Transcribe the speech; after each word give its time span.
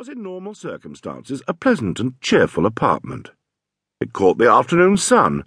was 0.00 0.08
in 0.08 0.22
normal 0.22 0.54
circumstances 0.54 1.42
a 1.46 1.52
pleasant 1.52 2.00
and 2.00 2.18
cheerful 2.22 2.64
apartment. 2.64 3.32
It 4.00 4.14
caught 4.14 4.38
the 4.38 4.50
afternoon 4.50 4.96
sun, 4.96 5.44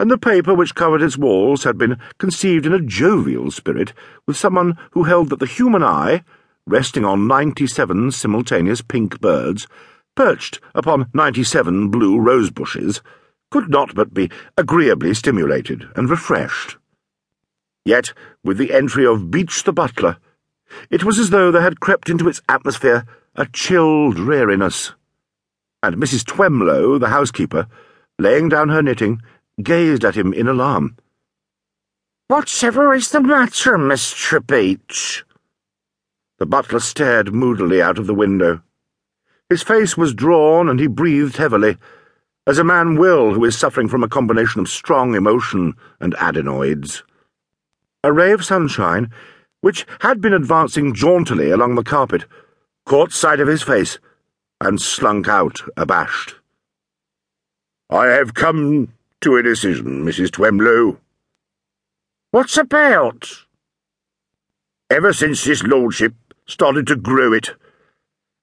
and 0.00 0.10
the 0.10 0.16
paper 0.16 0.54
which 0.54 0.74
covered 0.74 1.02
its 1.02 1.18
walls 1.18 1.64
had 1.64 1.76
been 1.76 1.98
conceived 2.16 2.64
in 2.64 2.72
a 2.72 2.80
jovial 2.80 3.50
spirit 3.50 3.92
with 4.26 4.38
someone 4.38 4.78
who 4.92 5.02
held 5.02 5.28
that 5.28 5.38
the 5.38 5.44
human 5.44 5.82
eye, 5.82 6.24
resting 6.66 7.04
on 7.04 7.28
ninety-seven 7.28 8.10
simultaneous 8.10 8.80
pink 8.80 9.20
birds, 9.20 9.66
perched 10.16 10.60
upon 10.74 11.10
ninety-seven 11.12 11.90
blue 11.90 12.18
rose 12.18 12.48
bushes, 12.48 13.02
could 13.50 13.68
not 13.68 13.94
but 13.94 14.14
be 14.14 14.30
agreeably 14.56 15.12
stimulated 15.12 15.86
and 15.94 16.08
refreshed. 16.08 16.78
Yet, 17.84 18.14
with 18.42 18.56
the 18.56 18.72
entry 18.72 19.04
of 19.04 19.30
Beach 19.30 19.62
the 19.64 19.74
butler, 19.74 20.16
it 20.88 21.04
was 21.04 21.18
as 21.18 21.28
though 21.28 21.50
there 21.50 21.60
had 21.60 21.80
crept 21.80 22.08
into 22.08 22.30
its 22.30 22.40
atmosphere 22.48 23.04
a 23.38 23.46
chill 23.46 24.10
dreariness. 24.10 24.92
And 25.80 25.94
Mrs. 25.94 26.26
Twemlow, 26.26 26.98
the 26.98 27.08
housekeeper, 27.08 27.68
laying 28.18 28.48
down 28.48 28.68
her 28.68 28.82
knitting, 28.82 29.22
gazed 29.62 30.04
at 30.04 30.16
him 30.16 30.32
in 30.32 30.48
alarm. 30.48 30.96
Whatever 32.26 32.92
is 32.92 33.12
the 33.12 33.20
matter, 33.20 33.78
Mr. 33.78 34.44
Beach? 34.44 35.24
The 36.38 36.46
butler 36.46 36.80
stared 36.80 37.32
moodily 37.32 37.80
out 37.80 37.96
of 37.96 38.08
the 38.08 38.14
window. 38.14 38.60
His 39.48 39.62
face 39.62 39.96
was 39.96 40.14
drawn 40.14 40.68
and 40.68 40.80
he 40.80 40.88
breathed 40.88 41.36
heavily, 41.36 41.78
as 42.44 42.58
a 42.58 42.64
man 42.64 42.96
will 42.96 43.34
who 43.34 43.44
is 43.44 43.56
suffering 43.56 43.86
from 43.86 44.02
a 44.02 44.08
combination 44.08 44.60
of 44.60 44.68
strong 44.68 45.14
emotion 45.14 45.74
and 46.00 46.16
adenoids. 46.16 47.04
A 48.02 48.12
ray 48.12 48.32
of 48.32 48.44
sunshine 48.44 49.12
which 49.60 49.86
had 50.00 50.20
been 50.20 50.32
advancing 50.32 50.92
jauntily 50.92 51.50
along 51.52 51.76
the 51.76 51.84
carpet, 51.84 52.24
caught 52.88 53.12
sight 53.12 53.38
of 53.38 53.46
his 53.46 53.62
face, 53.62 53.98
and 54.62 54.80
slunk 54.80 55.28
out 55.28 55.60
abashed. 55.76 56.36
I 57.90 58.06
have 58.06 58.32
come 58.32 58.94
to 59.20 59.36
a 59.36 59.42
decision, 59.42 60.04
Mrs. 60.06 60.32
Twemlow. 60.32 60.98
What's 62.30 62.56
about? 62.56 63.28
Ever 64.90 65.12
since 65.12 65.44
his 65.44 65.62
lordship 65.62 66.14
started 66.46 66.86
to 66.86 66.96
grow 66.96 67.34
it, 67.34 67.50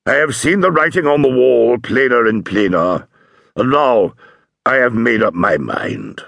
I 0.06 0.14
have 0.14 0.36
seen 0.36 0.59
the 0.59 0.72
writing 0.72 1.08
on 1.08 1.23
the 1.23 1.30
wall 1.30 1.80
plainer 1.80 2.28
and 2.28 2.45
plainer, 2.45 3.08
and 3.56 3.72
now 3.72 4.14
I 4.64 4.75
have 4.75 4.94
made 4.94 5.23
up 5.23 5.34
my 5.34 5.58
mind. 5.58 6.22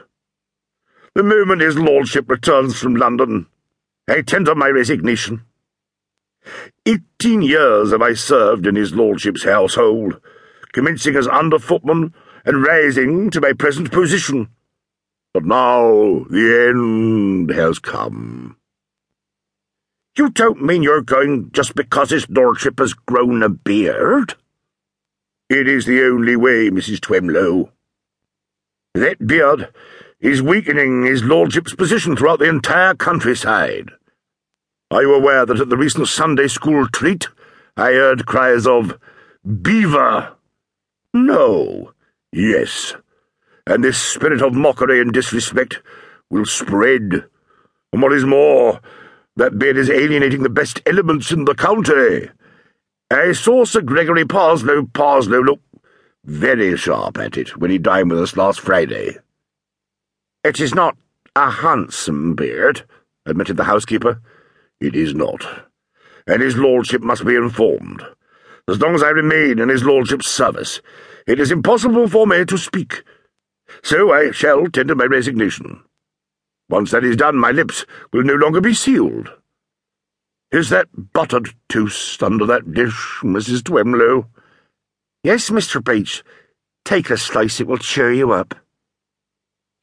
The 1.13 1.21
moment 1.21 1.61
his 1.61 1.77
lordship 1.77 2.27
returns 2.29 2.79
from 2.79 2.95
London, 2.95 3.45
I 4.07 4.21
tender 4.21 4.55
my 4.55 4.69
resignation. 4.69 5.43
Eighteen 6.85 7.41
years 7.41 7.91
have 7.91 8.01
I 8.01 8.13
served 8.13 8.67
in 8.67 8.75
his 8.75 8.93
lordship's 8.93 9.43
household, 9.43 10.19
commencing 10.73 11.15
as 11.15 11.27
under 11.27 11.59
footman 11.59 12.13
and 12.45 12.63
rising 12.63 13.29
to 13.31 13.41
my 13.41 13.53
present 13.53 13.91
position. 13.91 14.49
But 15.33 15.45
now 15.45 16.25
the 16.29 16.67
end 16.69 17.49
has 17.51 17.79
come. 17.79 18.57
You 20.17 20.29
don't 20.31 20.63
mean 20.63 20.81
you're 20.81 21.01
going 21.01 21.51
just 21.51 21.75
because 21.75 22.09
his 22.09 22.27
lordship 22.29 22.79
has 22.79 22.93
grown 22.93 23.43
a 23.43 23.49
beard? 23.49 24.33
It 25.49 25.67
is 25.67 25.85
the 25.85 26.03
only 26.03 26.35
way, 26.35 26.69
Mrs. 26.69 26.99
Twemlow. 26.99 27.71
That 28.95 29.27
beard 29.27 29.71
is 30.19 30.41
weakening 30.41 31.05
his 31.05 31.23
lordship's 31.23 31.75
position 31.75 32.15
throughout 32.15 32.39
the 32.39 32.49
entire 32.49 32.95
countryside. 32.95 33.91
Are 34.89 35.01
you 35.01 35.13
aware 35.13 35.45
that 35.45 35.59
at 35.59 35.67
the 35.67 35.75
recent 35.75 36.07
Sunday 36.07 36.47
school 36.47 36.87
treat 36.87 37.27
I 37.75 37.91
heard 37.91 38.25
cries 38.25 38.65
of 38.65 38.97
Beaver? 39.61 40.33
No. 41.13 41.91
Yes. 42.31 42.95
And 43.65 43.83
this 43.83 44.01
spirit 44.01 44.41
of 44.41 44.53
mockery 44.53 45.01
and 45.01 45.11
disrespect 45.11 45.81
will 46.29 46.45
spread. 46.45 47.25
And 47.91 48.01
what 48.01 48.13
is 48.13 48.23
more, 48.23 48.79
that 49.35 49.59
beard 49.59 49.75
is 49.75 49.89
alienating 49.89 50.43
the 50.43 50.49
best 50.49 50.81
elements 50.85 51.31
in 51.31 51.43
the 51.43 51.53
county. 51.53 52.29
I 53.11 53.33
saw 53.33 53.65
Sir 53.65 53.81
Gregory 53.81 54.25
Parsloe 54.25 54.87
Parsloe 54.93 55.43
look 55.43 55.59
very 56.23 56.77
sharp 56.77 57.17
at 57.17 57.37
it 57.37 57.57
when 57.57 57.71
he 57.71 57.77
dined 57.77 58.09
with 58.09 58.21
us 58.21 58.37
last 58.37 58.61
Friday. 58.61 59.17
It 60.45 60.61
is 60.61 60.73
not 60.73 60.97
a 61.35 61.49
handsome 61.49 62.35
beard, 62.35 62.83
admitted 63.25 63.57
the 63.57 63.65
housekeeper. 63.65 64.21
It 64.79 64.95
is 64.95 65.15
not, 65.15 65.43
and 66.27 66.41
his 66.41 66.55
lordship 66.55 67.01
must 67.01 67.25
be 67.25 67.35
informed. 67.35 68.03
As 68.67 68.79
long 68.79 68.93
as 68.93 69.01
I 69.01 69.09
remain 69.09 69.59
in 69.59 69.69
his 69.69 69.83
lordship's 69.83 70.27
service, 70.27 70.81
it 71.25 71.39
is 71.39 71.51
impossible 71.51 72.07
for 72.07 72.27
me 72.27 72.45
to 72.45 72.57
speak. 72.57 73.03
So 73.81 74.13
I 74.13 74.31
shall 74.31 74.67
tender 74.67 74.93
my 74.95 75.05
resignation. 75.05 75.81
Once 76.69 76.91
that 76.91 77.03
is 77.03 77.17
done, 77.17 77.37
my 77.37 77.51
lips 77.51 77.85
will 78.13 78.23
no 78.23 78.35
longer 78.35 78.61
be 78.61 78.73
sealed. 78.73 79.29
Is 80.51 80.69
that 80.69 80.87
buttered 81.13 81.49
toast 81.69 82.21
under 82.21 82.45
that 82.45 82.71
dish, 82.71 83.19
Mrs. 83.21 83.63
Twemlow? 83.63 84.27
Yes, 85.23 85.49
Mr. 85.49 85.83
Beach. 85.83 86.23
Take 86.85 87.09
a 87.09 87.17
slice, 87.17 87.59
it 87.59 87.67
will 87.67 87.77
cheer 87.77 88.13
you 88.13 88.31
up. 88.31 88.53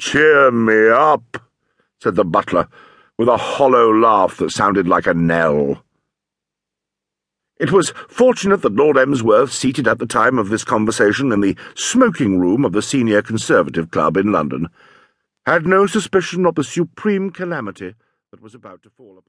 Cheer 0.00 0.50
me 0.50 0.88
up, 0.88 1.42
said 2.02 2.14
the 2.14 2.24
butler, 2.24 2.68
with 3.18 3.28
a 3.28 3.36
hollow 3.36 3.92
laugh 3.92 4.36
that 4.38 4.50
sounded 4.50 4.88
like 4.88 5.06
a 5.06 5.14
knell. 5.14 5.82
It 7.58 7.70
was 7.70 7.90
fortunate 8.08 8.62
that 8.62 8.74
Lord 8.74 8.96
Emsworth, 8.96 9.52
seated 9.52 9.86
at 9.86 9.98
the 9.98 10.06
time 10.06 10.38
of 10.38 10.48
this 10.48 10.64
conversation 10.64 11.30
in 11.30 11.40
the 11.40 11.56
smoking 11.74 12.40
room 12.40 12.64
of 12.64 12.72
the 12.72 12.82
Senior 12.82 13.22
Conservative 13.22 13.90
Club 13.92 14.16
in 14.16 14.32
London, 14.32 14.68
had 15.46 15.64
no 15.64 15.86
suspicion 15.86 16.46
of 16.46 16.56
the 16.56 16.64
supreme 16.64 17.30
calamity 17.30 17.94
that 18.32 18.42
was 18.42 18.54
about 18.54 18.82
to 18.82 18.90
fall 18.90 19.16
upon 19.18 19.24